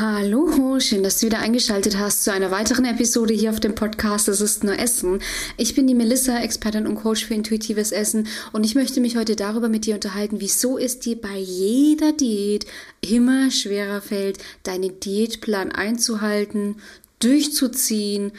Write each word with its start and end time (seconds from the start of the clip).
Hallo, 0.00 0.78
schön, 0.78 1.02
dass 1.02 1.18
du 1.18 1.26
wieder 1.26 1.40
eingeschaltet 1.40 1.98
hast 1.98 2.22
zu 2.22 2.32
einer 2.32 2.52
weiteren 2.52 2.84
Episode 2.84 3.34
hier 3.34 3.50
auf 3.50 3.58
dem 3.58 3.74
Podcast 3.74 4.28
Es 4.28 4.40
ist 4.40 4.62
nur 4.62 4.78
Essen. 4.78 5.18
Ich 5.56 5.74
bin 5.74 5.88
die 5.88 5.94
Melissa, 5.94 6.38
Expertin 6.38 6.86
und 6.86 6.94
Coach 6.94 7.24
für 7.24 7.34
intuitives 7.34 7.90
Essen 7.90 8.28
und 8.52 8.62
ich 8.62 8.76
möchte 8.76 9.00
mich 9.00 9.16
heute 9.16 9.34
darüber 9.34 9.68
mit 9.68 9.86
dir 9.86 9.96
unterhalten, 9.96 10.40
wieso 10.40 10.78
es 10.78 11.00
dir 11.00 11.20
bei 11.20 11.36
jeder 11.36 12.12
Diät 12.12 12.64
immer 13.00 13.50
schwerer 13.50 14.00
fällt, 14.00 14.38
deinen 14.62 15.00
Diätplan 15.00 15.72
einzuhalten, 15.72 16.76
durchzuziehen 17.18 18.30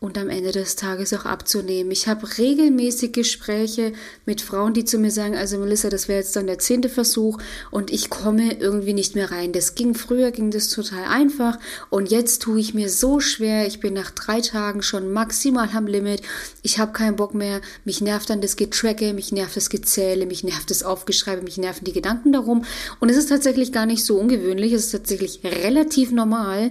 und 0.00 0.16
am 0.16 0.28
Ende 0.28 0.52
des 0.52 0.76
Tages 0.76 1.12
auch 1.12 1.24
abzunehmen. 1.24 1.90
Ich 1.90 2.06
habe 2.06 2.38
regelmäßig 2.38 3.12
Gespräche 3.12 3.92
mit 4.26 4.40
Frauen, 4.40 4.72
die 4.72 4.84
zu 4.84 4.96
mir 4.96 5.10
sagen, 5.10 5.36
also 5.36 5.58
Melissa, 5.58 5.90
das 5.90 6.06
wäre 6.06 6.20
jetzt 6.20 6.36
dann 6.36 6.46
der 6.46 6.60
zehnte 6.60 6.88
Versuch 6.88 7.38
und 7.72 7.90
ich 7.90 8.08
komme 8.08 8.60
irgendwie 8.60 8.92
nicht 8.92 9.16
mehr 9.16 9.32
rein. 9.32 9.52
Das 9.52 9.74
ging 9.74 9.94
früher, 9.94 10.30
ging 10.30 10.52
das 10.52 10.70
total 10.70 11.04
einfach 11.04 11.58
und 11.90 12.12
jetzt 12.12 12.42
tue 12.42 12.60
ich 12.60 12.74
mir 12.74 12.88
so 12.88 13.18
schwer. 13.18 13.66
Ich 13.66 13.80
bin 13.80 13.94
nach 13.94 14.12
drei 14.12 14.40
Tagen 14.40 14.82
schon 14.82 15.12
maximal 15.12 15.68
am 15.74 15.88
Limit. 15.88 16.22
Ich 16.62 16.78
habe 16.78 16.92
keinen 16.92 17.16
Bock 17.16 17.34
mehr. 17.34 17.60
Mich 17.84 18.00
nervt 18.00 18.30
dann 18.30 18.40
das 18.40 18.54
Getracke, 18.54 19.12
mich 19.14 19.32
nervt 19.32 19.56
das 19.56 19.68
Gezähle, 19.68 20.26
mich 20.26 20.44
nervt 20.44 20.70
das 20.70 20.84
Aufgeschreibe, 20.84 21.42
mich 21.42 21.58
nerven 21.58 21.84
die 21.84 21.92
Gedanken 21.92 22.32
darum. 22.32 22.64
Und 23.00 23.08
es 23.08 23.16
ist 23.16 23.30
tatsächlich 23.30 23.72
gar 23.72 23.86
nicht 23.86 24.04
so 24.04 24.16
ungewöhnlich. 24.16 24.72
Es 24.72 24.86
ist 24.86 24.92
tatsächlich 24.92 25.40
relativ 25.42 26.12
normal 26.12 26.70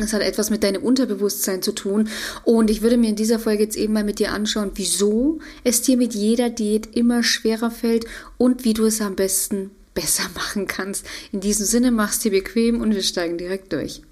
das 0.00 0.12
hat 0.12 0.22
etwas 0.22 0.50
mit 0.50 0.62
deinem 0.62 0.82
Unterbewusstsein 0.82 1.62
zu 1.62 1.72
tun. 1.72 2.08
Und 2.44 2.70
ich 2.70 2.82
würde 2.82 2.96
mir 2.96 3.10
in 3.10 3.16
dieser 3.16 3.38
Folge 3.38 3.62
jetzt 3.62 3.76
eben 3.76 3.92
mal 3.92 4.04
mit 4.04 4.18
dir 4.18 4.32
anschauen, 4.32 4.72
wieso 4.74 5.38
es 5.64 5.82
dir 5.82 5.96
mit 5.96 6.14
jeder 6.14 6.50
Diät 6.50 6.94
immer 6.94 7.22
schwerer 7.22 7.70
fällt 7.70 8.06
und 8.38 8.64
wie 8.64 8.74
du 8.74 8.84
es 8.84 9.00
am 9.00 9.16
besten 9.16 9.70
besser 9.94 10.24
machen 10.34 10.66
kannst. 10.66 11.06
In 11.32 11.40
diesem 11.40 11.66
Sinne, 11.66 11.90
mach's 11.90 12.20
dir 12.20 12.30
bequem 12.30 12.80
und 12.80 12.94
wir 12.94 13.02
steigen 13.02 13.38
direkt 13.38 13.72
durch. 13.72 14.02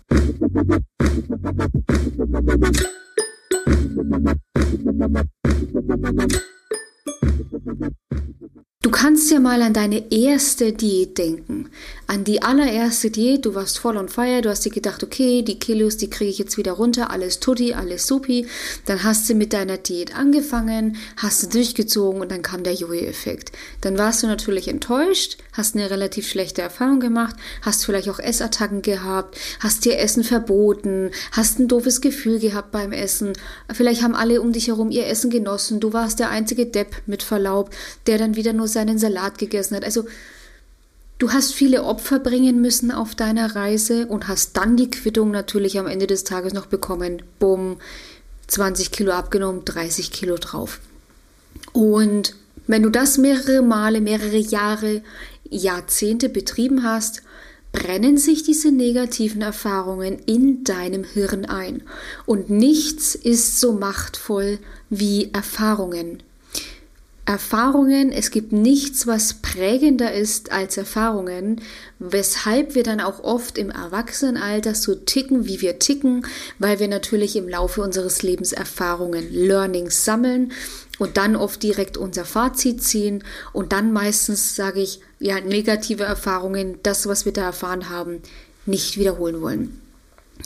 Du 8.81 8.91
kannst 8.91 9.31
ja 9.31 9.41
mal 9.41 9.61
an 9.63 9.75
deine 9.75 10.11
erste 10.11 10.73
Diät 10.73 11.19
denken. 11.19 11.69
An 12.11 12.25
die 12.25 12.41
allererste 12.41 13.11
Diät, 13.11 13.45
du 13.45 13.55
warst 13.55 13.79
voll 13.79 13.99
on 13.99 14.09
fire, 14.09 14.41
du 14.41 14.49
hast 14.49 14.65
dir 14.65 14.71
gedacht, 14.71 15.05
okay, 15.05 15.43
die 15.43 15.59
Kilos, 15.59 15.99
die 15.99 16.09
kriege 16.09 16.31
ich 16.31 16.39
jetzt 16.39 16.57
wieder 16.57 16.73
runter, 16.73 17.11
alles 17.11 17.39
tutti, 17.39 17.75
alles 17.75 18.07
supi. 18.07 18.47
Dann 18.87 19.05
hast 19.05 19.29
du 19.29 19.35
mit 19.35 19.53
deiner 19.53 19.77
Diät 19.77 20.17
angefangen, 20.17 20.97
hast 21.19 21.43
du 21.43 21.49
durchgezogen 21.49 22.23
und 22.23 22.33
dann 22.33 22.41
kam 22.41 22.63
der 22.63 22.73
Jojo-Effekt. 22.73 23.53
Dann 23.83 23.99
warst 23.99 24.23
du 24.23 24.27
natürlich 24.27 24.69
enttäuscht, 24.69 25.37
hast 25.53 25.77
eine 25.77 25.91
relativ 25.91 26.27
schlechte 26.27 26.63
Erfahrung 26.63 26.99
gemacht, 26.99 27.37
hast 27.61 27.85
vielleicht 27.85 28.09
auch 28.09 28.21
Essattacken 28.21 28.81
gehabt, 28.81 29.39
hast 29.61 29.85
dir 29.85 29.99
Essen 29.99 30.25
verboten, 30.25 31.11
hast 31.33 31.59
ein 31.59 31.69
doofes 31.69 32.01
Gefühl 32.01 32.39
gehabt 32.39 32.73
beim 32.73 32.93
Essen. 32.93 33.35
Vielleicht 33.71 34.03
haben 34.03 34.15
alle 34.15 34.41
um 34.41 34.55
dich 34.55 34.69
herum 34.69 34.91
ihr 34.91 35.07
Essen 35.09 35.29
genossen, 35.29 35.79
du 35.79 35.93
warst 35.93 36.21
der 36.21 36.31
einzige 36.31 36.65
Depp 36.65 37.03
mit 37.05 37.23
Verlaub, 37.23 37.69
der 38.07 38.17
dann 38.17 38.35
wieder 38.35 38.55
nur 38.55 38.67
seinen 38.67 38.97
Salat 38.97 39.37
gegessen 39.37 39.77
hat. 39.77 39.85
Also 39.85 40.07
Du 41.19 41.33
hast 41.33 41.53
viele 41.53 41.83
Opfer 41.83 42.21
bringen 42.21 42.61
müssen 42.61 42.93
auf 42.93 43.17
deiner 43.17 43.57
Reise 43.57 44.07
und 44.07 44.29
hast 44.29 44.57
dann 44.57 44.77
die 44.77 44.89
Quittung 44.89 45.33
natürlich 45.33 45.77
am 45.79 45.89
Ende 45.89 46.07
des 46.07 46.23
Tages 46.23 46.53
noch 46.53 46.67
bekommen. 46.67 47.23
Bumm, 47.41 47.79
20 48.47 48.93
Kilo 48.93 49.11
abgenommen, 49.11 49.65
30 49.65 50.13
Kilo 50.13 50.37
drauf. 50.37 50.79
Und 51.73 52.37
wenn 52.69 52.85
du 52.85 52.91
das 52.91 53.19
mehrere 53.19 53.63
Male, 53.63 54.01
mehrere 54.01 54.37
Jahre, 54.37 55.03
Jahrzehnte 55.51 56.29
betrieben 56.29 56.85
hast, 56.85 57.23
brennen 57.73 58.17
sich 58.17 58.45
diese 58.45 58.71
negativen 58.71 59.43
Erfahrungen 59.43 60.21
in 60.27 60.63
deinem 60.63 61.03
Hirn 61.03 61.47
ein. 61.47 61.83
Und 62.27 62.49
nichts 62.49 63.17
ist 63.17 63.59
so 63.59 63.73
machtvoll 63.73 64.59
wie 64.89 65.31
Erfahrungen. 65.33 66.23
Erfahrungen, 67.29 68.11
es 68.11 68.31
gibt 68.31 68.53
nichts, 68.53 69.07
was 69.07 69.35
prägender 69.35 70.15
ist 70.15 70.51
als 70.51 70.79
Erfahrungen, 70.79 71.61
weshalb 71.99 72.75
wir 72.75 72.83
dann 72.83 73.03
auch 73.03 73.23
oft 73.23 73.59
im 73.59 73.69
Erwachsenenalter 73.69 74.75
so 74.75 74.95
ticken, 74.95 75.47
wie 75.47 75.61
wir 75.61 75.79
ticken, 75.79 76.27
weil 76.59 76.81
wir 76.81 76.89
natürlich 76.89 77.37
im 77.37 77.47
Laufe 77.47 77.83
unseres 77.83 78.23
Lebens 78.23 78.55
Erfahrungen, 78.55 79.31
Learnings 79.31 80.07
sammeln 80.07 80.53
und 80.99 81.19
dann 81.19 81.37
oft 81.37 81.63
direkt 81.63 81.99
unser 81.99 82.25
Fazit 82.25 82.83
ziehen 82.83 83.23
und 83.53 83.75
dann 83.75 83.93
meistens, 83.93 84.57
sage 84.57 84.81
ich, 84.81 85.01
ja, 85.19 85.39
negative 85.39 86.05
Erfahrungen, 86.05 86.79
das, 86.83 87.07
was 87.09 87.27
wir 87.27 87.35
da 87.35 87.43
erfahren 87.43 87.91
haben, 87.91 88.23
nicht 88.65 88.97
wiederholen 88.97 89.43
wollen. 89.43 89.88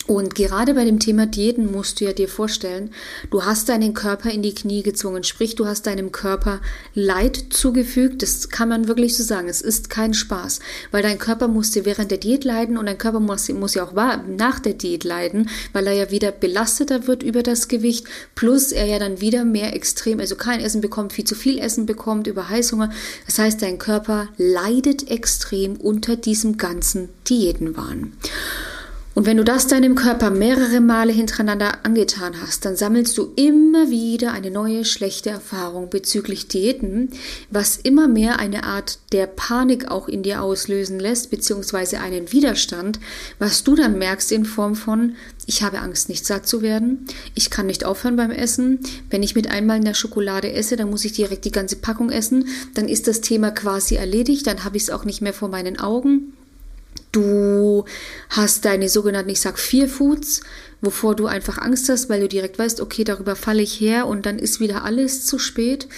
Und 0.07 0.35
gerade 0.35 0.75
bei 0.75 0.85
dem 0.85 0.99
Thema 0.99 1.27
Diäten 1.27 1.71
musst 1.71 2.01
du 2.01 2.07
ja 2.07 2.13
dir 2.13 2.29
vorstellen, 2.29 2.91
du 3.31 3.45
hast 3.45 3.69
deinen 3.69 3.95
Körper 3.95 4.31
in 4.31 4.43
die 4.43 4.55
Knie 4.55 4.83
gezwungen, 4.83 5.23
sprich 5.23 5.55
du 5.55 5.67
hast 5.67 5.87
deinem 5.87 6.11
Körper 6.11 6.61
Leid 6.95 7.45
zugefügt, 7.51 8.23
das 8.23 8.49
kann 8.49 8.69
man 8.69 8.89
wirklich 8.89 9.17
so 9.17 9.23
sagen, 9.23 9.49
es 9.49 9.61
ist 9.61 9.91
kein 9.91 10.13
Spaß, 10.13 10.61
weil 10.91 11.03
dein 11.03 11.19
Körper 11.19 11.47
musste 11.47 11.85
während 11.85 12.11
der 12.11 12.19
Diät 12.19 12.45
leiden 12.45 12.79
und 12.79 12.87
dein 12.87 12.99
Körper 12.99 13.21
muss, 13.21 13.49
muss 13.51 13.75
ja 13.75 13.85
auch 13.85 13.93
nach 14.27 14.59
der 14.59 14.75
Diät 14.75 15.05
leiden, 15.05 15.49
weil 15.73 15.87
er 15.87 15.93
ja 15.93 16.11
wieder 16.11 16.33
belasteter 16.33 17.07
wird 17.07 17.23
über 17.23 17.43
das 17.43 17.69
Gewicht, 17.69 18.07
plus 18.35 18.73
er 18.73 18.87
ja 18.87 18.99
dann 18.99 19.21
wieder 19.21 19.45
mehr 19.45 19.75
extrem, 19.77 20.21
also 20.21 20.35
kein 20.35 20.61
Essen 20.61 20.81
bekommt, 20.81 21.13
viel 21.13 21.27
zu 21.27 21.35
viel 21.35 21.59
Essen 21.59 21.87
bekommt, 21.87 22.27
über 22.27 22.49
Heißhunger, 22.49 22.91
das 23.27 23.39
heißt 23.39 23.63
dein 23.63 23.79
Körper 23.79 24.29
leidet 24.37 25.11
extrem 25.11 25.77
unter 25.77 26.17
diesem 26.17 26.57
ganzen 26.57 27.11
Diätenwahn. 27.29 28.15
Und 29.15 29.27
wenn 29.27 29.37
du 29.37 29.45
das 29.45 29.67
deinem 29.67 29.95
Körper 29.95 30.31
mehrere 30.31 30.81
Male 30.81 31.13
hintereinander 31.13 31.85
angetan 31.85 32.41
hast, 32.41 32.65
dann 32.65 32.77
sammelst 32.77 33.19
du 33.19 33.33
immer 33.37 33.91
wieder 33.91 34.33
eine 34.33 34.51
neue 34.51 34.87
schlechte 34.87 35.29
Erfahrung 35.29 35.91
bezüglich 35.91 36.49
Diäten, 36.49 37.11
was 37.51 37.77
immer 37.77 38.09
mehr 38.09 38.39
eine 38.39 38.65
Art 38.65 38.99
der 39.13 39.27
Panik 39.27 39.91
auch 39.91 40.09
in 40.09 40.23
dir 40.23 40.43
auslösen 40.43 40.99
lässt, 40.99 41.31
beziehungsweise 41.31 42.01
einen 42.01 42.33
Widerstand, 42.33 43.01
was 43.39 43.65
du 43.65 43.75
dann 43.75 43.99
merkst 43.99 44.33
in 44.33 44.47
Form 44.47 44.75
von, 44.75 45.15
ich 45.45 45.63
habe 45.63 45.81
Angst, 45.81 46.09
nicht 46.09 46.25
satt 46.25 46.47
zu 46.47 46.63
werden, 46.63 47.07
ich 47.35 47.51
kann 47.51 47.67
nicht 47.67 47.85
aufhören 47.85 48.17
beim 48.17 48.31
Essen, 48.31 48.81
wenn 49.11 49.23
ich 49.23 49.35
mit 49.35 49.51
einmal 49.51 49.77
in 49.77 49.85
der 49.85 49.95
Schokolade 49.95 50.53
esse, 50.53 50.77
dann 50.77 50.89
muss 50.89 51.05
ich 51.05 51.13
direkt 51.13 51.45
die 51.45 51.53
ganze 51.53 51.77
Packung 51.77 52.11
essen, 52.11 52.49
dann 52.73 52.89
ist 52.89 53.07
das 53.09 53.21
Thema 53.21 53.51
quasi 53.51 53.97
erledigt, 53.97 54.47
dann 54.47 54.65
habe 54.65 54.79
ich 54.79 54.85
es 54.85 54.91
auch 54.91 55.05
nicht 55.05 55.21
mehr 55.21 55.35
vor 55.35 55.49
meinen 55.49 55.79
Augen 55.79 56.33
Du 57.13 57.85
hast 58.31 58.65
deine 58.65 58.89
sogenannten, 58.89 59.31
ich 59.31 59.41
sag 59.41 59.59
vier 59.59 59.87
Foods, 59.87 60.41
wovor 60.81 61.15
du 61.15 61.27
einfach 61.27 61.59
Angst 61.59 61.91
hast, 61.91 62.09
weil 62.09 62.21
du 62.21 62.29
direkt 62.29 62.59
weißt, 62.59 62.81
okay, 62.81 63.05
darüber 63.05 63.37
falle 63.37 63.63
ich 63.63 63.79
her 63.81 64.07
und 64.07 64.25
dann 64.25 64.39
ist 64.39 64.61
wieder 64.61 64.85
alles 64.85 65.27
zu 65.27 65.39
spät. 65.39 65.89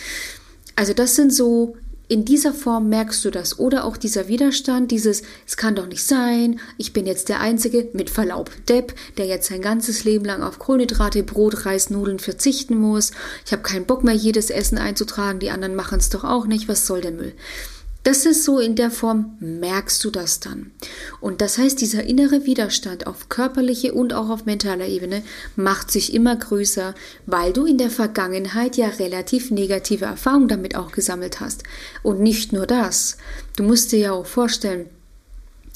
Also 0.75 0.93
das 0.93 1.15
sind 1.15 1.33
so, 1.33 1.77
in 2.09 2.25
dieser 2.25 2.53
Form 2.53 2.89
merkst 2.89 3.25
du 3.25 3.31
das. 3.31 3.59
Oder 3.59 3.85
auch 3.85 3.97
dieser 3.97 4.29
Widerstand, 4.29 4.91
dieses, 4.91 5.23
es 5.47 5.57
kann 5.57 5.77
doch 5.77 5.87
nicht 5.87 6.05
sein, 6.05 6.61
ich 6.79 6.93
bin 6.93 7.07
jetzt 7.07 7.29
der 7.29 7.41
Einzige, 7.41 7.89
mit 7.93 8.11
Verlaub, 8.11 8.51
Depp, 8.69 8.95
der 9.17 9.27
jetzt 9.27 9.49
sein 9.49 9.63
ganzes 9.63 10.05
Leben 10.05 10.25
lang 10.25 10.43
auf 10.43 10.59
Kohlenhydrate, 10.59 11.23
Brot, 11.23 11.65
Reis, 11.65 11.91
Nudeln 11.91 12.19
verzichten 12.19 12.77
muss. 12.77 13.13
Ich 13.47 13.53
habe 13.53 13.63
keinen 13.63 13.87
Bock 13.87 14.05
mehr, 14.05 14.15
jedes 14.15 14.51
Essen 14.51 14.79
einzutragen, 14.79 15.39
die 15.39 15.51
anderen 15.51 15.77
machen 15.77 15.99
es 15.99 16.11
doch 16.11 16.25
auch 16.25 16.47
nicht, 16.47 16.69
was 16.69 16.87
soll 16.87 17.01
der 17.01 17.13
Müll? 17.13 17.35
Das 18.05 18.27
ist 18.27 18.45
so 18.45 18.59
in 18.59 18.77
der 18.77 18.91
Form, 18.91 19.39
merkst 19.41 20.05
du 20.05 20.11
das 20.11 20.39
dann. 20.39 20.73
Und 21.23 21.41
das 21.41 21.57
heißt, 21.57 21.81
dieser 21.81 22.05
innere 22.05 22.45
Widerstand 22.45 23.07
auf 23.07 23.31
körperliche 23.31 23.95
und 23.95 24.13
auch 24.13 24.29
auf 24.29 24.45
mentaler 24.45 24.87
Ebene 24.87 25.23
macht 25.57 25.91
sich 25.91 26.13
immer 26.13 26.37
größer, 26.37 26.95
weil 27.25 27.55
du 27.55 27.65
in 27.65 27.79
der 27.79 27.89
Vergangenheit 27.89 28.77
ja 28.77 28.89
relativ 28.89 29.51
negative 29.51 30.05
Erfahrungen 30.05 30.49
damit 30.49 30.77
auch 30.77 30.93
gesammelt 30.93 31.41
hast. 31.41 31.63
Und 32.03 32.21
nicht 32.21 32.53
nur 32.53 32.67
das. 32.67 33.17
Du 33.57 33.63
musst 33.63 33.91
dir 33.91 33.99
ja 33.99 34.13
auch 34.13 34.27
vorstellen, 34.27 34.91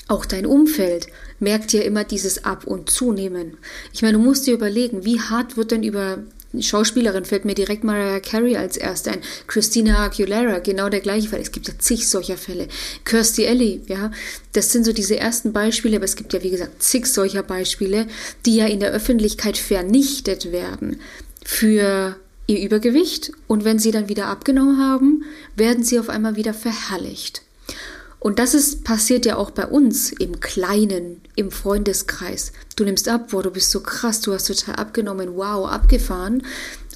auch 0.06 0.26
dein 0.26 0.44
Umfeld 0.44 1.06
merkt 1.40 1.72
ja 1.72 1.80
immer 1.80 2.04
dieses 2.04 2.44
Ab- 2.44 2.66
und 2.66 2.90
Zunehmen. 2.90 3.56
Ich 3.94 4.02
meine, 4.02 4.18
du 4.18 4.24
musst 4.24 4.46
dir 4.46 4.52
überlegen, 4.52 5.06
wie 5.06 5.20
hart 5.20 5.56
wird 5.56 5.70
denn 5.70 5.82
über 5.82 6.18
Schauspielerin 6.58 7.26
fällt 7.26 7.44
mir 7.44 7.54
direkt 7.54 7.84
Mariah 7.84 8.20
Carey 8.20 8.56
als 8.56 8.76
erste 8.76 9.10
ein. 9.10 9.20
Christina 9.46 10.04
Aguilera, 10.04 10.60
genau 10.60 10.88
der 10.88 11.00
gleiche 11.00 11.28
Fall. 11.28 11.40
Es 11.40 11.52
gibt 11.52 11.68
ja 11.68 11.74
zig 11.78 12.08
solcher 12.08 12.38
Fälle. 12.38 12.68
Kirstie 13.04 13.44
Ellie, 13.44 13.82
ja. 13.86 14.10
Das 14.54 14.72
sind 14.72 14.84
so 14.84 14.92
diese 14.92 15.18
ersten 15.18 15.52
Beispiele, 15.52 15.96
aber 15.96 16.06
es 16.06 16.16
gibt 16.16 16.32
ja, 16.32 16.42
wie 16.42 16.50
gesagt, 16.50 16.82
zig 16.82 17.06
solcher 17.06 17.42
Beispiele, 17.42 18.06
die 18.46 18.56
ja 18.56 18.66
in 18.66 18.80
der 18.80 18.92
Öffentlichkeit 18.92 19.58
vernichtet 19.58 20.50
werden 20.50 21.00
für 21.44 22.16
ihr 22.46 22.60
Übergewicht. 22.62 23.32
Und 23.46 23.64
wenn 23.64 23.78
sie 23.78 23.90
dann 23.90 24.08
wieder 24.08 24.26
abgenommen 24.26 24.78
haben, 24.78 25.24
werden 25.54 25.84
sie 25.84 25.98
auf 25.98 26.08
einmal 26.08 26.36
wieder 26.36 26.54
verherrlicht. 26.54 27.42
Und 28.20 28.40
das 28.40 28.54
ist 28.54 28.82
passiert 28.82 29.26
ja 29.26 29.36
auch 29.36 29.52
bei 29.52 29.66
uns 29.66 30.10
im 30.10 30.40
Kleinen, 30.40 31.20
im 31.36 31.52
Freundeskreis. 31.52 32.52
Du 32.74 32.84
nimmst 32.84 33.08
ab, 33.08 33.28
boah, 33.30 33.44
du 33.44 33.50
bist 33.50 33.70
so 33.70 33.80
krass, 33.80 34.20
du 34.20 34.32
hast 34.32 34.46
total 34.46 34.74
abgenommen, 34.74 35.36
wow, 35.36 35.68
abgefahren. 35.68 36.42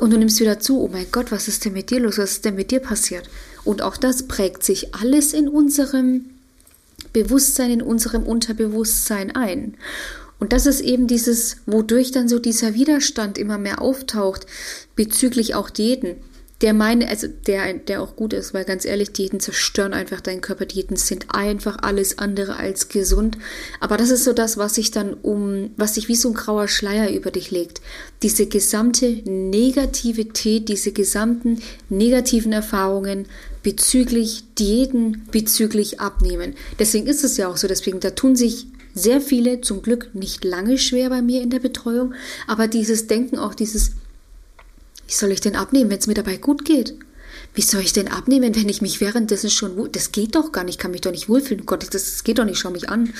Und 0.00 0.10
du 0.10 0.18
nimmst 0.18 0.40
wieder 0.40 0.58
zu, 0.58 0.80
oh 0.80 0.88
mein 0.88 1.06
Gott, 1.12 1.30
was 1.30 1.46
ist 1.46 1.64
denn 1.64 1.74
mit 1.74 1.90
dir 1.90 2.00
los, 2.00 2.18
was 2.18 2.32
ist 2.32 2.44
denn 2.44 2.56
mit 2.56 2.72
dir 2.72 2.80
passiert? 2.80 3.28
Und 3.62 3.82
auch 3.82 3.96
das 3.96 4.26
prägt 4.26 4.64
sich 4.64 4.94
alles 4.94 5.32
in 5.32 5.48
unserem 5.48 6.24
Bewusstsein 7.12 7.70
in 7.70 7.82
unserem 7.82 8.24
Unterbewusstsein 8.24 9.36
ein. 9.36 9.74
Und 10.38 10.52
das 10.52 10.66
ist 10.66 10.80
eben 10.80 11.06
dieses, 11.06 11.58
wodurch 11.66 12.10
dann 12.10 12.28
so 12.28 12.38
dieser 12.38 12.74
Widerstand 12.74 13.38
immer 13.38 13.58
mehr 13.58 13.80
auftaucht 13.80 14.46
bezüglich 14.96 15.54
auch 15.54 15.70
Diäten 15.70 16.16
der 16.62 16.74
meine, 16.74 17.08
also 17.08 17.26
der, 17.26 17.74
der 17.74 18.00
auch 18.00 18.14
gut 18.14 18.32
ist, 18.32 18.54
weil 18.54 18.64
ganz 18.64 18.84
ehrlich, 18.84 19.12
Diäten 19.12 19.40
zerstören 19.40 19.92
einfach 19.92 20.20
deinen 20.20 20.40
Körper. 20.40 20.64
Diäten 20.64 20.96
sind 20.96 21.26
einfach 21.34 21.78
alles 21.82 22.18
andere 22.18 22.56
als 22.56 22.88
gesund. 22.88 23.36
Aber 23.80 23.96
das 23.96 24.10
ist 24.10 24.22
so 24.22 24.32
das, 24.32 24.56
was 24.56 24.76
sich 24.76 24.92
dann 24.92 25.14
um, 25.14 25.70
was 25.76 25.96
sich 25.96 26.08
wie 26.08 26.14
so 26.14 26.28
ein 26.28 26.34
grauer 26.34 26.68
Schleier 26.68 27.10
über 27.10 27.32
dich 27.32 27.50
legt. 27.50 27.80
Diese 28.22 28.46
gesamte 28.46 29.06
Negativität, 29.24 30.68
diese 30.68 30.92
gesamten 30.92 31.60
negativen 31.88 32.52
Erfahrungen 32.52 33.26
bezüglich 33.64 34.44
Diäten, 34.56 35.26
bezüglich 35.32 36.00
Abnehmen. 36.00 36.54
Deswegen 36.78 37.08
ist 37.08 37.24
es 37.24 37.36
ja 37.36 37.48
auch 37.48 37.56
so, 37.56 37.66
deswegen, 37.66 37.98
da 37.98 38.10
tun 38.10 38.36
sich 38.36 38.66
sehr 38.94 39.20
viele 39.20 39.60
zum 39.62 39.82
Glück 39.82 40.10
nicht 40.14 40.44
lange 40.44 40.78
schwer 40.78 41.08
bei 41.08 41.22
mir 41.22 41.42
in 41.42 41.50
der 41.50 41.60
Betreuung, 41.60 42.14
aber 42.46 42.68
dieses 42.68 43.06
Denken, 43.06 43.38
auch 43.38 43.54
dieses 43.54 43.92
wie 45.06 45.14
soll 45.14 45.30
ich 45.30 45.40
denn 45.40 45.56
abnehmen, 45.56 45.90
wenn 45.90 45.98
es 45.98 46.06
mir 46.06 46.14
dabei 46.14 46.36
gut 46.36 46.64
geht? 46.64 46.94
Wie 47.54 47.62
soll 47.62 47.82
ich 47.82 47.92
denn 47.92 48.08
abnehmen, 48.08 48.54
wenn 48.54 48.68
ich 48.68 48.80
mich 48.80 49.00
währenddessen 49.00 49.50
schon 49.50 49.76
wohl. 49.76 49.88
Das 49.88 50.12
geht 50.12 50.34
doch 50.34 50.52
gar 50.52 50.64
nicht, 50.64 50.78
kann 50.78 50.90
mich 50.90 51.02
doch 51.02 51.10
nicht 51.10 51.28
wohlfühlen. 51.28 51.66
Gott, 51.66 51.82
das, 51.82 51.90
das 51.90 52.24
geht 52.24 52.38
doch 52.38 52.44
nicht, 52.44 52.58
schau 52.58 52.70
mich 52.70 52.88
an. 52.88 53.12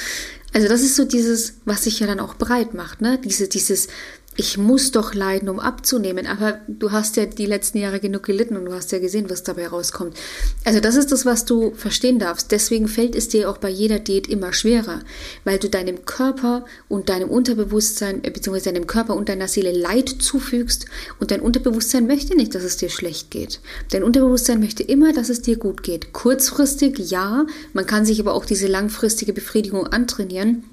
Also, 0.54 0.68
das 0.68 0.82
ist 0.82 0.96
so 0.96 1.04
dieses, 1.04 1.54
was 1.64 1.84
sich 1.84 2.00
ja 2.00 2.06
dann 2.06 2.20
auch 2.20 2.34
breit 2.34 2.72
macht, 2.72 3.02
ne? 3.02 3.18
Diese, 3.22 3.48
dieses, 3.48 3.88
ich 4.34 4.56
muss 4.56 4.92
doch 4.92 5.12
leiden, 5.12 5.50
um 5.50 5.60
abzunehmen. 5.60 6.26
Aber 6.26 6.60
du 6.66 6.90
hast 6.90 7.16
ja 7.16 7.26
die 7.26 7.44
letzten 7.44 7.78
Jahre 7.78 8.00
genug 8.00 8.22
gelitten 8.22 8.56
und 8.56 8.64
du 8.64 8.72
hast 8.72 8.90
ja 8.90 8.98
gesehen, 8.98 9.28
was 9.28 9.42
dabei 9.42 9.68
rauskommt. 9.68 10.16
Also 10.64 10.80
das 10.80 10.96
ist 10.96 11.12
das, 11.12 11.26
was 11.26 11.44
du 11.44 11.72
verstehen 11.74 12.18
darfst. 12.18 12.50
Deswegen 12.50 12.88
fällt 12.88 13.14
es 13.14 13.28
dir 13.28 13.50
auch 13.50 13.58
bei 13.58 13.68
jeder 13.68 13.98
Diät 13.98 14.26
immer 14.26 14.54
schwerer, 14.54 15.00
weil 15.44 15.58
du 15.58 15.68
deinem 15.68 16.06
Körper 16.06 16.64
und 16.88 17.10
deinem 17.10 17.28
Unterbewusstsein, 17.28 18.24
äh, 18.24 18.30
beziehungsweise 18.30 18.72
deinem 18.72 18.86
Körper 18.86 19.16
und 19.16 19.28
deiner 19.28 19.48
Seele 19.48 19.72
Leid 19.72 20.08
zufügst 20.08 20.86
und 21.20 21.30
dein 21.30 21.40
Unterbewusstsein 21.40 22.06
möchte 22.06 22.34
nicht, 22.34 22.54
dass 22.54 22.64
es 22.64 22.78
dir 22.78 22.88
schlecht 22.88 23.30
geht. 23.30 23.60
Dein 23.90 24.02
Unterbewusstsein 24.02 24.60
möchte 24.60 24.82
immer, 24.82 25.12
dass 25.12 25.28
es 25.28 25.42
dir 25.42 25.58
gut 25.58 25.82
geht. 25.82 26.14
Kurzfristig 26.14 26.98
ja, 27.10 27.46
man 27.74 27.86
kann 27.86 28.06
sich 28.06 28.18
aber 28.18 28.32
auch 28.32 28.46
diese 28.46 28.66
langfristige 28.66 29.34
Befriedigung 29.34 29.86
antrainieren. 29.88 30.64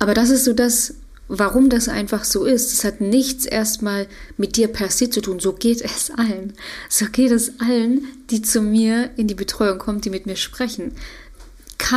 Aber 0.00 0.14
das 0.14 0.30
ist 0.30 0.44
so 0.44 0.52
das, 0.52 0.94
warum 1.34 1.70
das 1.70 1.88
einfach 1.88 2.24
so 2.24 2.44
ist. 2.44 2.74
Es 2.74 2.84
hat 2.84 3.00
nichts 3.00 3.46
erstmal 3.46 4.06
mit 4.36 4.56
dir 4.56 4.68
per 4.68 4.90
se 4.90 5.08
zu 5.08 5.22
tun. 5.22 5.40
So 5.40 5.54
geht 5.54 5.80
es 5.80 6.10
allen. 6.10 6.52
So 6.90 7.06
geht 7.06 7.30
es 7.30 7.58
allen, 7.58 8.06
die 8.30 8.42
zu 8.42 8.60
mir 8.60 9.10
in 9.16 9.28
die 9.28 9.34
Betreuung 9.34 9.78
kommen, 9.78 10.02
die 10.02 10.10
mit 10.10 10.26
mir 10.26 10.36
sprechen. 10.36 10.92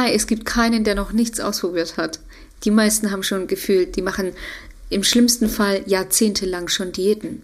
Es 0.10 0.28
gibt 0.28 0.46
keinen, 0.46 0.84
der 0.84 0.96
noch 0.96 1.12
nichts 1.12 1.40
ausprobiert 1.40 1.96
hat. 1.98 2.20
Die 2.64 2.72
meisten 2.72 3.12
haben 3.12 3.24
schon 3.24 3.48
gefühlt, 3.48 3.96
die 3.96 4.02
machen 4.02 4.32
im 4.90 5.04
schlimmsten 5.04 5.48
Fall 5.48 5.84
jahrzehntelang 5.86 6.68
schon 6.70 6.92
Diäten. 6.92 7.42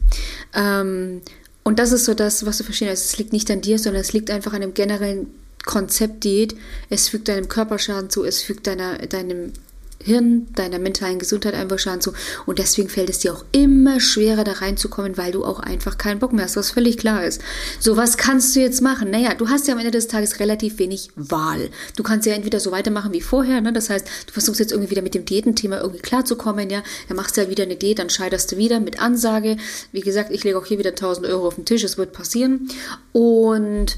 Ähm, 0.53 1.21
und 1.63 1.77
das 1.77 1.91
ist 1.91 2.05
so 2.05 2.13
das, 2.13 2.45
was 2.45 2.57
du 2.57 2.63
verstehen 2.63 2.89
hast. 2.89 3.05
Es 3.05 3.17
liegt 3.17 3.33
nicht 3.33 3.51
an 3.51 3.61
dir, 3.61 3.77
sondern 3.77 4.01
es 4.01 4.13
liegt 4.13 4.31
einfach 4.31 4.53
an 4.53 4.61
dem 4.61 4.73
generellen 4.73 5.27
Konzept 5.65 6.23
Diät. 6.23 6.55
Es 6.89 7.09
fügt 7.09 7.27
deinem 7.27 7.47
Körperschaden 7.47 8.09
zu, 8.09 8.23
es 8.23 8.41
fügt 8.41 8.67
deiner, 8.67 8.97
deinem 8.97 9.53
Hirn, 10.03 10.47
deiner 10.55 10.79
mentalen 10.79 11.19
Gesundheit 11.19 11.53
einfach 11.53 11.79
Schaden 11.79 12.01
zu. 12.01 12.13
Und 12.45 12.59
deswegen 12.59 12.89
fällt 12.89 13.09
es 13.09 13.19
dir 13.19 13.33
auch 13.33 13.45
immer 13.51 13.99
schwerer, 13.99 14.43
da 14.43 14.53
reinzukommen, 14.53 15.17
weil 15.17 15.31
du 15.31 15.43
auch 15.43 15.59
einfach 15.59 15.97
keinen 15.97 16.19
Bock 16.19 16.33
mehr 16.33 16.45
hast, 16.45 16.55
was 16.55 16.71
völlig 16.71 16.97
klar 16.97 17.23
ist. 17.23 17.41
So, 17.79 17.97
was 17.97 18.17
kannst 18.17 18.55
du 18.55 18.59
jetzt 18.59 18.81
machen? 18.81 19.11
Naja, 19.11 19.33
du 19.33 19.49
hast 19.49 19.67
ja 19.67 19.73
am 19.73 19.79
Ende 19.79 19.91
des 19.91 20.07
Tages 20.07 20.39
relativ 20.39 20.79
wenig 20.79 21.09
Wahl. 21.15 21.69
Du 21.95 22.03
kannst 22.03 22.27
ja 22.27 22.33
entweder 22.33 22.59
so 22.59 22.71
weitermachen 22.71 23.13
wie 23.13 23.21
vorher, 23.21 23.61
ne? 23.61 23.73
Das 23.73 23.89
heißt, 23.89 24.07
du 24.27 24.33
versuchst 24.33 24.59
jetzt 24.59 24.71
irgendwie 24.71 24.91
wieder 24.91 25.01
mit 25.01 25.13
dem 25.13 25.25
Diätenthema 25.25 25.79
irgendwie 25.79 26.01
klarzukommen, 26.01 26.69
ja. 26.69 26.83
Dann 27.07 27.17
machst 27.17 27.37
du 27.37 27.41
ja 27.41 27.49
wieder 27.49 27.63
eine 27.63 27.75
Diät, 27.75 27.99
dann 27.99 28.09
scheiterst 28.09 28.51
du 28.51 28.57
wieder 28.57 28.79
mit 28.79 29.01
Ansage. 29.01 29.57
Wie 29.91 30.01
gesagt, 30.01 30.31
ich 30.31 30.43
lege 30.43 30.57
auch 30.57 30.65
hier 30.65 30.79
wieder 30.79 30.91
1000 30.91 31.27
Euro 31.27 31.47
auf 31.47 31.55
den 31.55 31.65
Tisch, 31.65 31.83
es 31.83 31.97
wird 31.97 32.13
passieren. 32.13 32.67
Und, 33.11 33.97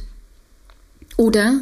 oder 1.17 1.61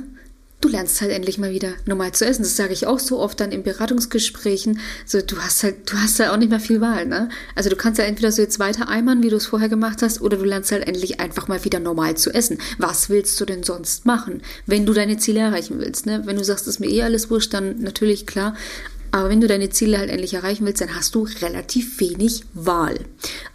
du 0.62 0.70
lernst 0.70 1.02
halt 1.02 1.12
endlich 1.12 1.38
mal 1.38 1.52
wieder 1.52 1.74
normal 1.86 2.12
zu 2.12 2.26
essen. 2.26 2.44
Das 2.44 2.56
sage 2.56 2.74
ich 2.74 2.88
auch 2.88 3.00
so 3.00 3.20
oft 3.20 3.40
dann 3.40 3.52
in 3.52 3.64
Beratungsgesprächen. 3.64 4.80
So, 5.06 5.20
du 5.22 5.38
hast 5.40 5.64
halt, 5.64 5.92
du 5.92 5.98
hast 5.98 6.20
halt 6.20 6.30
auch 6.30 6.38
nicht 6.38 6.50
mehr 6.50 6.60
viel 6.60 6.80
Wahl, 6.80 7.06
ne? 7.06 7.30
Also 7.56 7.70
du 7.70 7.76
kannst 7.76 8.00
ja 8.00 8.06
entweder 8.06 8.32
so 8.32 8.42
jetzt 8.42 8.60
weiter 8.60 8.88
eimern, 8.88 9.24
wie 9.24 9.30
du 9.30 9.36
es 9.36 9.48
vorher 9.48 9.70
gemacht 9.70 10.02
hast, 10.02 10.22
oder 10.22 10.38
du 10.38 10.46
lernst 10.46 10.72
halt 10.72 10.88
endlich 10.88 11.20
einfach 11.20 11.48
mal 11.48 11.66
wieder 11.66 11.80
normal 11.80 12.16
zu 12.16 12.32
essen. 12.32 12.60
Was 12.78 13.10
willst 13.10 13.40
du 13.42 13.46
denn 13.46 13.64
sonst 13.64 14.06
machen, 14.06 14.42
wenn 14.66 14.86
du 14.86 14.94
deine 14.94 15.18
Ziele 15.18 15.40
erreichen 15.40 15.80
willst, 15.80 16.06
ne? 16.06 16.22
Wenn 16.26 16.38
du 16.38 16.44
sagst, 16.44 16.68
ist 16.68 16.80
mir 16.80 16.90
eh 16.90 17.04
alles 17.04 17.30
wurscht, 17.30 17.54
dann 17.54 17.80
natürlich 17.80 18.28
klar. 18.28 18.56
Aber 19.12 19.30
wenn 19.30 19.42
du 19.42 19.48
deine 19.48 19.70
Ziele 19.70 19.98
halt 19.98 20.10
endlich 20.10 20.34
erreichen 20.34 20.66
willst, 20.66 20.82
dann 20.82 20.96
hast 20.96 21.16
du 21.16 21.28
relativ 21.42 22.00
wenig 22.00 22.44
Wahl. 22.54 22.98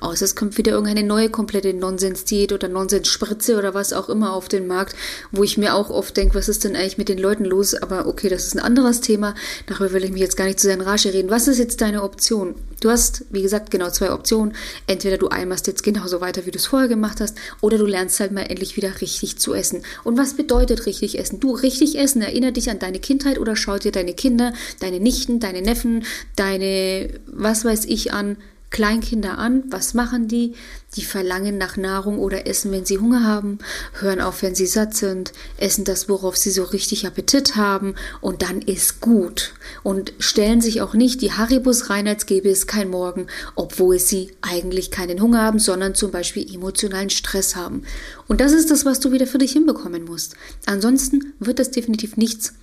Außer 0.00 0.26
es 0.26 0.37
kommt 0.37 0.58
wieder 0.58 0.73
irgendeine 0.73 1.06
neue 1.06 1.31
komplette 1.31 1.73
Nonsens-Diät 1.73 2.53
oder 2.53 2.69
Nonsens-Spritze 2.69 3.56
oder 3.56 3.73
was 3.73 3.94
auch 3.94 4.11
immer 4.11 4.35
auf 4.35 4.49
den 4.49 4.67
Markt, 4.67 4.94
wo 5.32 5.43
ich 5.43 5.56
mir 5.56 5.75
auch 5.75 5.88
oft 5.88 6.17
denke, 6.17 6.35
was 6.35 6.49
ist 6.49 6.64
denn 6.64 6.76
eigentlich 6.76 6.99
mit 6.99 7.08
den 7.08 7.19
Leuten 7.19 7.47
los? 7.47 7.75
Aber 7.75 8.06
okay, 8.06 8.29
das 8.29 8.47
ist 8.47 8.55
ein 8.55 8.61
anderes 8.61 9.00
Thema. 9.00 9.35
Darüber 9.67 9.93
will 9.93 10.05
ich 10.05 10.12
mich 10.12 10.20
jetzt 10.20 10.37
gar 10.37 10.44
nicht 10.44 10.61
zu 10.61 10.67
sehr 10.67 10.75
in 10.75 10.82
Rage 10.82 11.14
reden. 11.14 11.31
Was 11.31 11.49
ist 11.49 11.58
jetzt 11.58 11.81
deine 11.81 12.03
Option? 12.03 12.55
Du 12.81 12.90
hast, 12.90 13.25
wie 13.31 13.43
gesagt, 13.43 13.70
genau 13.70 13.90
zwei 13.90 14.12
Optionen. 14.12 14.55
Entweder 14.87 15.19
du 15.19 15.28
eimerst 15.28 15.67
jetzt 15.67 15.82
genauso 15.82 16.20
weiter, 16.20 16.46
wie 16.46 16.50
du 16.50 16.58
es 16.58 16.67
vorher 16.67 16.88
gemacht 16.88 17.20
hast, 17.20 17.37
oder 17.61 17.78
du 17.78 17.87
lernst 17.87 18.20
halt 18.20 18.32
mal 18.32 18.43
endlich 18.43 18.76
wieder 18.76 19.00
richtig 19.00 19.38
zu 19.38 19.55
essen. 19.55 19.82
Und 20.05 20.19
was 20.19 20.34
bedeutet 20.34 20.87
richtig 20.87 21.19
essen? 21.19 21.40
Du 21.40 21.52
richtig 21.52 21.99
essen, 21.99 22.23
erinnere 22.23 22.52
dich 22.52 22.70
an 22.70 22.78
deine 22.78 22.99
Kindheit 22.99 23.38
oder 23.38 23.56
schau 23.56 23.78
dir 23.78 23.93
deine 23.93 24.14
Kinder, 24.14 24.52
deine 24.81 25.00
Nichten, 25.00 25.40
deine 25.40 25.62
Neffen, 25.62 26.05
deine, 26.37 27.11
was 27.26 27.64
weiß 27.64 27.87
ich 27.87 28.12
an, 28.12 28.37
Kleinkinder 28.70 29.38
an. 29.38 29.64
Was 29.70 29.94
machen 29.94 30.28
die? 30.28 30.54
Die 30.96 31.04
verlangen 31.04 31.58
nach 31.58 31.76
Nahrung 31.76 32.18
oder 32.18 32.46
essen, 32.46 32.72
wenn 32.72 32.84
sie 32.84 32.98
Hunger 32.98 33.22
haben, 33.24 33.58
hören 34.00 34.20
auf, 34.20 34.42
wenn 34.42 34.54
sie 34.54 34.66
satt 34.66 34.94
sind, 34.94 35.32
essen 35.56 35.84
das, 35.84 36.08
worauf 36.08 36.36
sie 36.36 36.50
so 36.50 36.64
richtig 36.64 37.06
Appetit 37.06 37.56
haben 37.56 37.94
und 38.20 38.42
dann 38.42 38.62
ist 38.62 39.00
gut. 39.00 39.54
Und 39.82 40.12
stellen 40.18 40.60
sich 40.60 40.80
auch 40.80 40.94
nicht 40.94 41.22
die 41.22 41.32
Haribus 41.32 41.90
rein, 41.90 42.08
als 42.08 42.26
gäbe 42.26 42.48
es 42.48 42.66
kein 42.66 42.90
Morgen, 42.90 43.26
obwohl 43.54 43.98
sie 43.98 44.32
eigentlich 44.42 44.90
keinen 44.90 45.20
Hunger 45.20 45.42
haben, 45.42 45.58
sondern 45.58 45.94
zum 45.94 46.10
Beispiel 46.10 46.52
emotionalen 46.52 47.10
Stress 47.10 47.56
haben. 47.56 47.82
Und 48.26 48.40
das 48.40 48.52
ist 48.52 48.70
das, 48.70 48.84
was 48.84 49.00
du 49.00 49.12
wieder 49.12 49.26
für 49.26 49.38
dich 49.38 49.52
hinbekommen 49.52 50.04
musst. 50.04 50.34
Ansonsten 50.64 51.34
wird 51.38 51.58
das 51.58 51.70
definitiv 51.70 52.16
nichts 52.16 52.54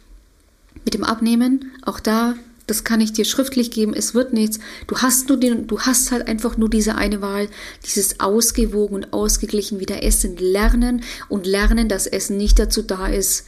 mit 0.85 0.93
dem 0.93 1.03
Abnehmen. 1.03 1.71
Auch 1.85 1.99
da 1.99 2.35
das 2.67 2.83
kann 2.83 3.01
ich 3.01 3.13
dir 3.13 3.25
schriftlich 3.25 3.71
geben, 3.71 3.93
es 3.93 4.13
wird 4.13 4.33
nichts. 4.33 4.59
Du 4.87 4.97
hast 4.97 5.29
nur 5.29 5.37
den, 5.37 5.67
du 5.67 5.81
hast 5.81 6.11
halt 6.11 6.27
einfach 6.27 6.57
nur 6.57 6.69
diese 6.69 6.95
eine 6.95 7.21
Wahl, 7.21 7.49
dieses 7.85 8.19
ausgewogen 8.19 8.95
und 8.95 9.13
ausgeglichen 9.13 9.79
wieder 9.79 10.03
Essen 10.03 10.37
lernen 10.37 11.03
und 11.29 11.45
lernen, 11.45 11.89
dass 11.89 12.07
Essen 12.07 12.37
nicht 12.37 12.59
dazu 12.59 12.81
da 12.81 13.07
ist, 13.07 13.45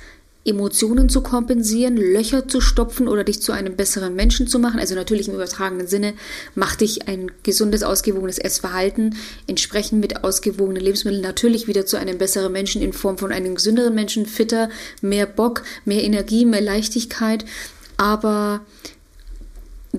Emotionen 0.48 1.10
zu 1.10 1.22
kompensieren, 1.22 1.98
Löcher 1.98 2.48
zu 2.48 2.62
stopfen 2.62 3.08
oder 3.08 3.24
dich 3.24 3.42
zu 3.42 3.52
einem 3.52 3.76
besseren 3.76 4.14
Menschen 4.14 4.48
zu 4.48 4.60
machen. 4.60 4.80
Also 4.80 4.94
natürlich 4.94 5.28
im 5.28 5.34
übertragenen 5.34 5.88
Sinne, 5.88 6.14
mach 6.54 6.76
dich 6.76 7.08
ein 7.08 7.32
gesundes, 7.42 7.82
ausgewogenes 7.82 8.38
Essverhalten 8.38 9.16
entsprechend 9.48 10.02
mit 10.02 10.24
ausgewogenen 10.24 10.84
Lebensmitteln 10.84 11.24
natürlich 11.24 11.68
wieder 11.68 11.88
zu 11.88 11.98
einem 11.98 12.20
besseren 12.20 12.52
Menschen 12.52 12.84
in 12.84 12.94
Form 12.94 13.18
von 13.18 13.32
einem 13.32 13.56
gesünderen 13.56 13.96
Menschen, 13.96 14.28
fitter, 14.28 14.70
mehr 15.02 15.26
Bock, 15.26 15.64
mehr 15.84 16.04
Energie, 16.04 16.46
mehr 16.46 16.62
Leichtigkeit. 16.62 17.44
Aber 17.98 18.62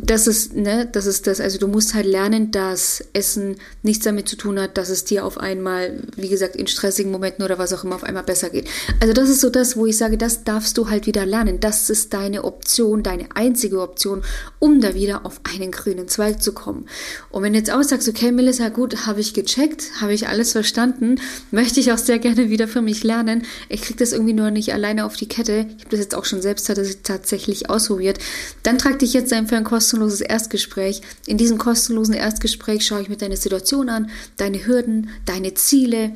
das 0.05 0.27
ist, 0.27 0.55
ne, 0.55 0.89
das 0.91 1.07
ist 1.07 1.27
das. 1.27 1.41
Also 1.41 1.59
du 1.59 1.69
musst 1.69 1.95
halt 1.95 2.07
lernen, 2.07 2.51
dass 2.51 3.05
Essen 3.13 3.57
nichts 3.83 4.05
damit 4.05 4.29
zu 4.29 4.37
tun 4.37 4.61
hat, 4.61 4.77
dass 4.77 4.89
es 4.89 5.05
dir 5.05 5.25
auf 5.25 5.39
einmal, 5.39 6.01
wie 6.17 6.29
gesagt, 6.29 6.57
in 6.57 6.67
stressigen 6.67 7.13
Momenten 7.13 7.45
oder 7.45 7.59
was 7.59 7.73
auch 7.73 7.85
immer 7.85 7.95
auf 7.95 8.05
einmal 8.05 8.25
besser 8.25 8.51
geht. 8.51 8.69
Also 9.01 9.15
das 9.15 9.29
ist 9.29 9.41
so 9.41 9.49
das, 9.49 9.77
wo 9.77 9.87
ich 9.87 9.97
sage, 9.97 10.19
das 10.19 10.45
darfst 10.45 10.77
du 10.77 10.91
halt 10.91 11.07
wieder 11.07 11.25
lernen. 11.25 11.61
Das 11.61 11.89
ist 11.89 12.13
deine 12.13 12.45
Option, 12.45 13.03
deine 13.03 13.29
einzige 13.35 13.81
Option, 13.81 14.23
um 14.59 14.81
da 14.81 14.95
wieder 14.95 15.25
auf 15.25 15.41
einen 15.45 15.71
grünen 15.71 16.09
Zweig 16.09 16.43
zu 16.43 16.53
kommen. 16.53 16.87
Und 17.31 17.43
wenn 17.43 17.53
du 17.53 17.59
jetzt 17.59 17.73
auch 17.73 17.83
sagst, 17.83 18.09
okay, 18.09 18.33
Melissa, 18.33 18.69
gut, 18.69 19.07
habe 19.07 19.21
ich 19.21 19.35
gecheckt, 19.35 20.01
habe 20.01 20.15
ich 20.15 20.29
alles 20.29 20.53
verstanden, 20.53 21.21
möchte 21.51 21.81
ich 21.81 21.93
auch 21.93 21.99
sehr 21.99 22.19
gerne 22.19 22.51
wieder 22.51 22.67
für 22.67 22.83
mich 22.83 23.05
lernen. 23.05 23.45
Ich 23.69 23.83
kriege 23.83 23.99
das 23.99 24.13
irgendwie 24.13 24.35
nur 24.35 24.51
nicht 24.51 24.73
alleine 24.73 25.05
auf 25.05 25.17
die 25.17 25.29
Kette. 25.29 25.67
Ich 25.77 25.85
habe 25.85 25.91
das 25.91 26.01
jetzt 26.01 26.15
auch 26.15 26.25
schon 26.25 26.43
selbst 26.43 26.71
tatsächlich 27.05 27.71
ausprobiert. 27.71 28.19
Dann 28.63 28.79
trag 28.79 28.99
dich 28.99 29.13
jetzt 29.13 29.33
einfach 29.33 29.57
ein 29.57 29.65
Kosten 29.65 29.86
kostenloses 29.87 30.21
Erstgespräch. 30.21 31.01
In 31.27 31.39
diesem 31.39 31.59
kostenlosen 31.59 32.15
Erstgespräch 32.15 32.85
schaue 32.85 33.03
ich 33.03 33.09
mir 33.09 33.17
deine 33.17 33.37
Situation 33.37 33.89
an, 33.89 34.11
deine 34.37 34.67
Hürden, 34.67 35.11
deine 35.27 35.55
Ziele, 35.55 36.13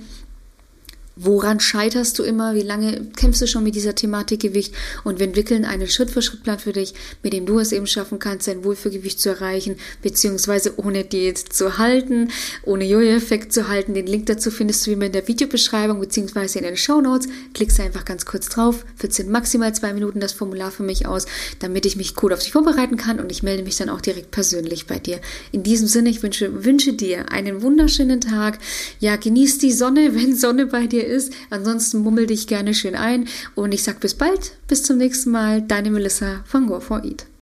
Woran 1.22 1.60
scheiterst 1.60 2.18
du 2.18 2.22
immer? 2.22 2.54
Wie 2.54 2.62
lange 2.62 3.04
kämpfst 3.14 3.42
du 3.42 3.46
schon 3.46 3.62
mit 3.62 3.74
dieser 3.74 3.94
Thematik 3.94 4.40
Gewicht? 4.40 4.74
Und 5.04 5.18
wir 5.18 5.26
entwickeln 5.26 5.66
einen 5.66 5.86
Schritt-für-Schritt-Plan 5.86 6.58
für 6.58 6.72
dich, 6.72 6.94
mit 7.22 7.34
dem 7.34 7.44
du 7.44 7.58
es 7.58 7.72
eben 7.72 7.86
schaffen 7.86 8.18
kannst, 8.18 8.48
dein 8.48 8.64
Wohlfühlgewicht 8.64 9.20
zu 9.20 9.28
erreichen, 9.28 9.76
beziehungsweise 10.00 10.78
ohne 10.78 11.04
Diät 11.04 11.36
zu 11.36 11.76
halten, 11.76 12.30
ohne 12.64 12.86
Jojo-Effekt 12.86 13.52
zu 13.52 13.68
halten. 13.68 13.92
Den 13.92 14.06
Link 14.06 14.26
dazu 14.26 14.50
findest 14.50 14.86
du 14.86 14.90
wie 14.90 14.94
immer 14.94 15.04
in 15.06 15.12
der 15.12 15.28
Videobeschreibung, 15.28 16.00
beziehungsweise 16.00 16.58
in 16.58 16.64
den 16.64 16.78
Show 16.78 17.02
Notes. 17.02 17.28
Klickst 17.52 17.78
einfach 17.80 18.06
ganz 18.06 18.24
kurz 18.24 18.48
drauf, 18.48 18.86
14 18.96 19.30
maximal 19.30 19.74
zwei 19.74 19.92
Minuten 19.92 20.20
das 20.20 20.32
Formular 20.32 20.70
für 20.70 20.84
mich 20.84 21.06
aus, 21.06 21.26
damit 21.58 21.84
ich 21.84 21.96
mich 21.96 22.14
gut 22.14 22.32
auf 22.32 22.40
dich 22.40 22.52
vorbereiten 22.52 22.96
kann 22.96 23.20
und 23.20 23.30
ich 23.30 23.42
melde 23.42 23.62
mich 23.62 23.76
dann 23.76 23.90
auch 23.90 24.00
direkt 24.00 24.30
persönlich 24.30 24.86
bei 24.86 24.98
dir. 24.98 25.20
In 25.52 25.64
diesem 25.64 25.86
Sinne, 25.86 26.08
ich 26.08 26.22
wünsche, 26.22 26.64
wünsche 26.64 26.94
dir 26.94 27.30
einen 27.30 27.60
wunderschönen 27.60 28.22
Tag. 28.22 28.58
Ja, 29.00 29.16
genieß 29.16 29.58
die 29.58 29.72
Sonne, 29.72 30.14
wenn 30.14 30.34
Sonne 30.34 30.64
bei 30.64 30.86
dir 30.86 31.06
ist. 31.06 31.09
Ansonsten 31.50 31.98
mummel 31.98 32.26
dich 32.26 32.46
gerne 32.46 32.74
schön 32.74 32.94
ein 32.94 33.28
und 33.54 33.72
ich 33.72 33.82
sag 33.82 34.00
bis 34.00 34.14
bald, 34.14 34.52
bis 34.68 34.82
zum 34.82 34.98
nächsten 34.98 35.30
Mal. 35.30 35.62
Deine 35.62 35.90
Melissa 35.90 36.42
von 36.46 36.66
Go 36.66 36.80
for 36.80 37.04
Eat. 37.04 37.30